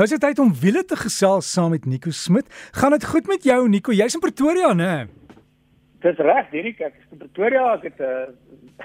[0.00, 2.46] Nou is dit tyd om wiele te gesels saam met Nico Smit.
[2.72, 3.92] Gaan dit goed met jou Nico?
[3.92, 4.94] Jy's in Pretoria, né?
[6.00, 7.66] Dis reg, Dirk, ek is in Pretoria.
[7.74, 8.32] Ek het 'n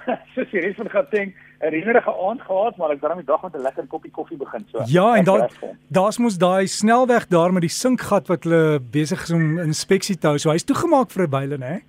[0.09, 3.41] uh, soos jy res van Gauteng 'n reënerige aand gehad, maar ek dan die dag
[3.47, 4.83] met 'n lekker koppie koffie begin so.
[4.91, 5.47] Ja, en daar
[5.87, 10.27] daar's mos daai snelweg daar met die sinkgat wat hulle besig is om inspeksie te
[10.27, 10.37] hou.
[10.37, 11.81] So hy's toegemaak vir 'n byle, né?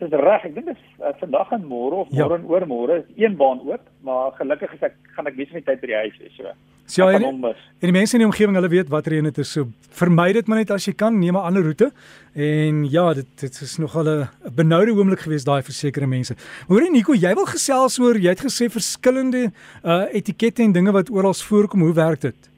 [0.00, 0.44] Dis reg.
[0.48, 2.24] Ek dink dit is uh, vandag en môre of ja.
[2.24, 2.40] môre ja.
[2.40, 5.82] en oormôre is een baan oop, maar gelukkig is ek gaan ek besig met tyd
[5.82, 6.54] by die huis wees, so.
[6.90, 9.52] So ja, en, en die mense in die omgewing, hulle weet watter een dit is.
[9.54, 11.90] So vermy dit maar net as jy kan, neem 'n ander roete.
[12.34, 16.34] En ja, dit dit is nogal 'n benoude oomblik geweest daai vir sekere mense.
[16.68, 19.52] Hoorie Nico, jy wil gesels oor jy het gesê verskillende
[19.84, 21.80] uh etikette en dinge wat oral voorkom.
[21.80, 22.50] Hoe werk dit?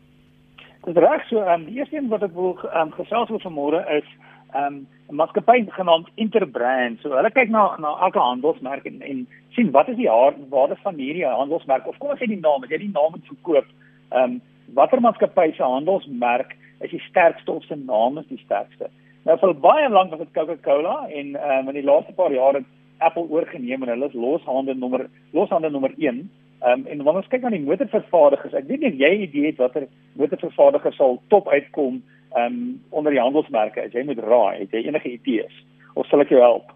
[0.85, 1.43] Dis reg so.
[1.43, 4.09] Um, die eerste een wat ek wil um, gesels oor vanmôre is
[4.55, 7.01] um 'n maatskappy genaamd Interbrand.
[7.01, 10.95] So hulle kyk na na elke handelsmerk en, en sien wat is die waarde van
[10.95, 13.67] hierdie handelsmerk of kom ons sê die naam, as jy die naam moet verkoop
[14.13, 14.41] Ehm um,
[14.77, 18.91] watter maatskappy se handelsmerk is die sterkste of se naam is die sterkste?
[19.25, 22.61] Nou vir baie lank was dit Coca-Cola en ehm um, in die laaste paar jare
[22.61, 26.21] het Apple oorgeneem en hulle is loshande nommer loshande nommer 1.
[26.61, 29.63] Ehm um, en wanneer ons kyk na die motorvervaardigers, ek weet nie jy idee het
[29.65, 29.89] watter
[30.21, 32.03] motorvervaardiger sal top uitkom
[32.35, 36.21] ehm um, onder die handelsmerke as jy moet raai, het jy enige idees of sal
[36.25, 36.71] ek jou help?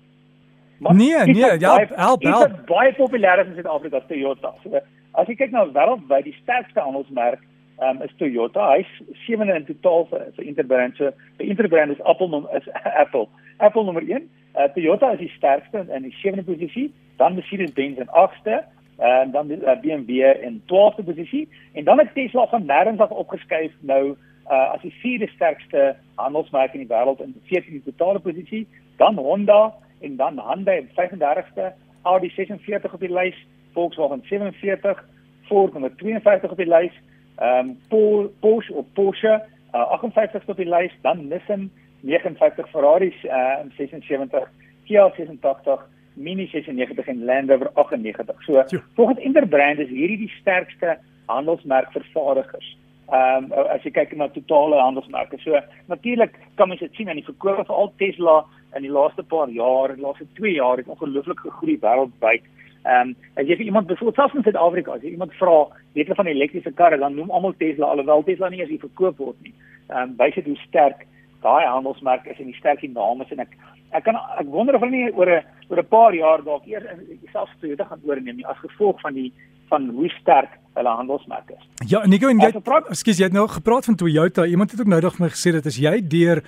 [0.78, 2.20] Maar nee, nee, ja, help, help.
[2.20, 4.52] Dit is baie populêr in Suid-Afrika, Toyota.
[4.62, 4.80] So
[5.16, 7.40] As jy kyk na wêreldwyd die sterkste handelsmerk
[7.80, 8.68] um, is Toyota.
[8.74, 8.90] Hy's
[9.24, 10.98] sewende in totaal vir, vir Interbrand.
[11.00, 12.68] So die Interbrand is Apple is
[13.02, 13.28] Apple.
[13.64, 14.28] Apple nommer 1.
[14.56, 18.64] Uh, Toyota is die sterkste in die sewende posisie, dan Mercedes-Benz in agste
[18.96, 21.42] en dan die uh, BMW in 12de posisie
[21.76, 24.16] en dan het Tesla van nêrens af opgeskuif nou
[24.50, 28.66] uh, as die vierde sterkste handelsmerk in die wêreld in 14de totale posisie,
[28.96, 33.38] dan Honda en dan Hyundai in 35ste, Audi 46 op die lys
[33.72, 35.04] Volkswagen 47,
[35.48, 36.94] Ford nommer 52 op die lys,
[37.36, 39.42] ehm um, Porsche of Porsche
[39.74, 44.48] uh, 58 op die lys, dan Nissan 59, Ferrari uh, 76,
[44.84, 48.42] Kia 86, Mini 96 en Land Rover 98.
[48.42, 48.64] So,
[48.94, 52.76] volgens Interbrand is hierdie die sterkste handelsmerk vervaardigers.
[53.06, 55.38] Ehm um, as jy kyk na totale handelsmerke.
[55.38, 55.54] So
[55.86, 58.40] natuurlik kan mens dit sien aan die verkope vir al Tesla
[58.74, 62.48] in die laaste paar jaar, die laaste 2 jaar het ongelooflik gegroei wêreldwyd.
[62.82, 66.18] Ehm um, as jy iemand byvoorbeeld selfs in Suid-Afrika, as jy iemand vra, weet hulle
[66.18, 69.54] van elektriese karre, dan noem almal Tesla alhoewel Tesla nie eens hier verkoop word nie.
[69.88, 71.06] Ehm um, wys dit hoe sterk
[71.46, 73.54] daai handelsmerk is en die sterk die name is en ek
[73.94, 76.86] ek kan ek wonder of hulle nie oor 'n oor 'n paar jaar dalk eers
[77.32, 79.30] selfs Toyota gaan oorneem nie as gevolg van die
[79.68, 81.88] van hoe sterk hulle handelsmerk is.
[81.90, 82.52] Ja, Nico, en jy
[82.90, 84.44] Ekskuus, jy het nou gepraat van Toyota.
[84.44, 86.42] Iemand het ook nou nog my gesê dat as jy deur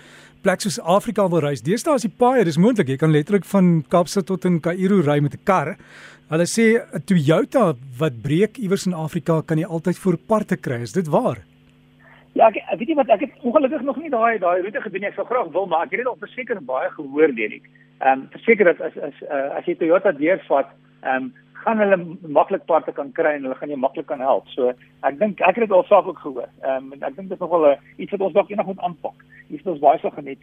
[0.44, 2.92] plek soos Afrika wil reis, deesdae is die paai, dis moontlik.
[2.92, 5.76] Jy kan letterlik van Kaapstad tot in Kaïro ry met 'n kar.
[6.28, 10.82] Hulle sê 'n Toyota wat breek iewers in Afrika kan jy altyd vir parte kry.
[10.82, 11.38] Is dit waar?
[12.34, 15.00] Ja, ek, ek weet nie wat ek het ongelukkig nog nie daai daai roete gedoen
[15.00, 15.08] nie.
[15.08, 17.64] Ek sou graag wil, maar ek het dit al verseker baie gehoor Denik.
[17.98, 20.68] Ehm um, verseker dat as as uh, as jy Toyota deurvat,
[21.02, 21.32] ehm um,
[21.68, 21.98] gaan hulle
[22.38, 24.48] maklik parte kan kry en hulle gaan jou maklik kan help.
[24.54, 24.72] So
[25.08, 26.48] ek dink ek het dit al saak ook gehoor.
[26.64, 29.26] Ehm um, ek dink dit is nogal 'n iets wat ons dalk eendag moet aanpak.
[29.48, 30.40] Hier is ons baie so geniet.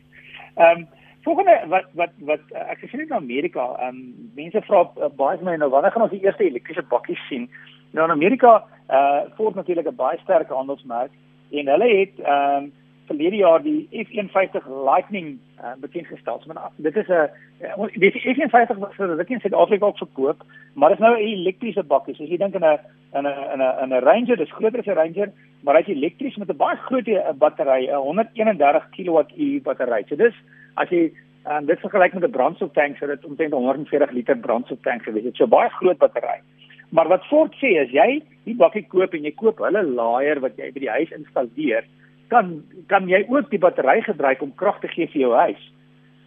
[0.56, 0.88] Ehm um,
[1.26, 2.44] volgende wat wat wat
[2.74, 6.16] ek sien in Amerika, ehm um, mense vra uh, baie my nou wanneer gaan ons
[6.18, 7.50] die eerste elektriese bakkies sien?
[7.92, 11.12] Nou in Amerika eh uh, Ford natuurlik 'n baie sterk handelsmerk
[11.52, 12.74] en hulle het ehm um,
[13.08, 16.42] verlede jaar die F150 Lightning uh, bekend gestel.
[16.44, 17.30] So, dit is 'n
[17.96, 20.44] die F150 wat vir rukkie in Suid-Afrika ook verkoop,
[20.74, 22.16] maar dit is nou 'n elektriese bakkie.
[22.16, 22.80] So as jy dink in 'n
[23.14, 25.32] in 'n in 'n 'n Ranger, dis groter as 'n Ranger,
[25.64, 30.04] maar hy's elektries met 'n baie groot battery, 'n 131 kWh battery.
[30.08, 30.34] So dis
[30.76, 31.12] as jy
[31.46, 35.26] en dit vergelyk met 'n brandstoftank, so dit omtrent 140 liter brandstoftank gewees.
[35.26, 36.42] Is 'n baie groot battery.
[36.90, 40.58] Maar wat Ford sê is jy die bakkie koop en jy koop hulle laaier wat
[40.58, 41.84] jy by die huis installeer,
[42.28, 45.62] kan kan jy ook die battery gebruik om krag te gee vir jou huis.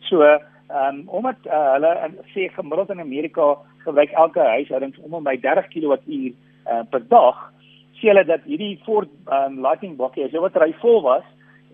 [0.08, 1.92] So, ehm um, omdat uh, hulle
[2.34, 6.32] sê gemiddeld in Amerika gebruik elke huishouding om en by 30 kWh
[6.68, 7.38] uh, per dag,
[7.98, 11.24] sê hulle dat hierdie Ford um, Lightning bakkie as jy battery vol was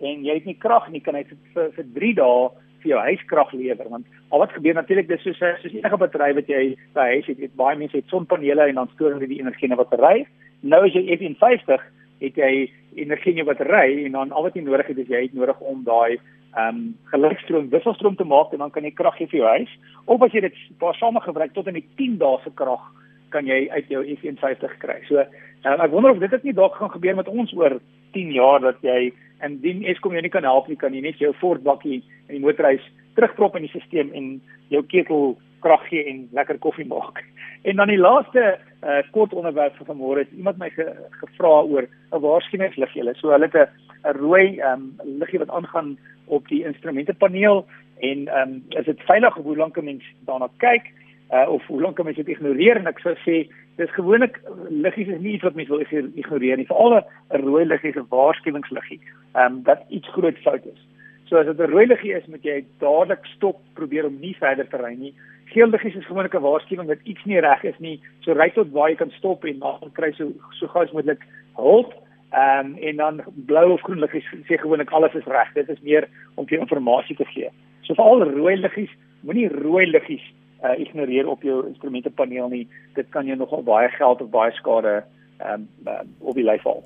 [0.01, 2.37] en jy het nie krag nie, kan hy vir vir 3 dae
[2.85, 6.31] vir jou huis krag lewer want al wat gebeur natuurlik dis soos soos enige battery
[6.37, 6.63] wat jy
[6.97, 9.73] by huis het, het baie mense het sonpanele en dan stoor hulle die energie in
[9.73, 10.25] 'n battery.
[10.61, 11.81] Nou as jy F150
[12.21, 12.51] het jy
[12.95, 15.59] energie in jou battery en dan al wat jy nodig het is jy het nodig
[15.59, 16.17] om daai
[16.55, 19.71] ehm um, gelykstroom wisselstroom te maak en dan kan jy krag gee vir jou huis
[20.05, 22.85] of as jy dit paar same gebruik tot in die 10 dae se krag
[23.29, 25.01] kan jy uit jou F150 kry.
[25.09, 27.79] So uh, ek wonder of dit net dalk gaan gebeur met ons oor
[28.15, 29.11] 10 jaar dat jy
[29.43, 32.43] indien Eskom jou nie kan help nie kan jy net jou Ford bakkie in die
[32.43, 32.83] motorhuis
[33.19, 34.37] terugprop in die stelsel en
[34.71, 35.35] jou ketel
[35.65, 37.23] krag gee en lekker koffie maak.
[37.65, 40.85] En dan die laaste uh, kort onderwerp vir vanmôre is iemand my ge,
[41.19, 43.15] gevra oor 'n waarskuwingslig julle.
[43.15, 43.67] So hulle het 'n
[44.05, 47.65] 'n rooi um, liggie wat aangaan op die instrumentepaneel
[47.99, 50.91] en um, is dit veilig hoe lank 'n mens daarna kyk
[51.33, 52.77] uh, of hoe lank 'n mens dit ignoreer?
[52.77, 54.39] En ek sou sê dis gewoonlik
[54.69, 55.83] liggies is nie iets wat mens wil
[56.15, 59.01] ignoreer nie veral 'n rooi liggie is 'n waarskuwingsliggie
[59.35, 60.81] um, dat iets groot fout is.
[61.25, 64.67] So as dit 'n rooi liggie is moet jy dadelik stop probeer om nie verder
[64.67, 65.13] te ry nie
[65.53, 68.71] geel liggies is gewoonlik 'n waarskuwing dat iets nie reg is nie so ry tot
[68.71, 71.21] waar jy kan stop en dan kry so so gou as moontlik
[71.55, 71.93] hulp
[72.35, 75.53] Ehm um, en dan blou of groen liggies sê gewoonlik alles is reg.
[75.53, 77.49] Dit is meer om vir inligting te gee.
[77.81, 80.25] So vir al rooi liggies, moenie rooi liggies
[80.63, 82.67] uh, ignoreer op jou instrumentepaneel nie.
[82.93, 85.03] Dit kan jou nogal baie geld of baie skade
[85.37, 86.83] ehm um, uh, op die lyf val.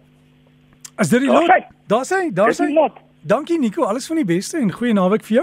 [0.95, 1.49] As dit die lot,
[1.87, 2.69] daar sê, daar sê.
[3.29, 5.41] Dankie Nico, alles van die beste en goeie naweek vir jou.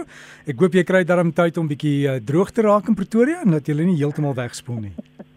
[0.51, 3.55] Ek hoop jy kry darm tyd om bietjie uh, droog te raak in Pretoria en
[3.55, 4.91] dat jy nie heeltemal wegspoel nie.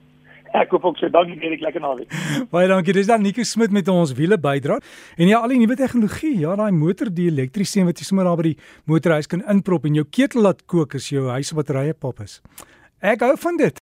[0.57, 2.09] Ek koop ook so dankie die lekker naweek.
[2.55, 2.95] Baie dankie.
[2.97, 4.79] Dis dan Nico Smit met ons wiele bydra.
[5.21, 8.25] En ja, al die nuwe tegnologie, ja, daai motor die elektriese een wat jy sommer
[8.25, 8.57] daar by die
[8.89, 12.39] motorhuis kan inprop en jou ketel laat kook as jou huis batterye pap is.
[12.97, 13.77] Ek hou van dit.